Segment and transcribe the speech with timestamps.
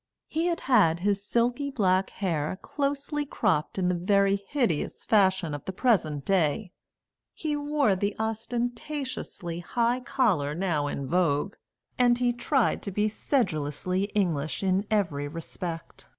[0.27, 5.63] He had had his silky black hair closely cropped in the very hideous fashion of
[5.65, 6.71] the present day;
[7.35, 11.53] he wore the ostentatiously high collar now in vogue;
[11.99, 16.07] and he tried to be sedulously English in every respect.